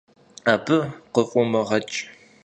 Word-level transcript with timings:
Абы 0.53 0.77
къыфӀумыгъэкӀ. 1.13 1.97